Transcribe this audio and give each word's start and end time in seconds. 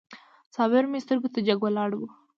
صابر 0.55 0.83
مې 0.91 0.99
سترګو 1.05 1.27
ته 1.33 1.39
جګ 1.47 1.59
ولاړ 1.63 1.91
و. 1.95 2.01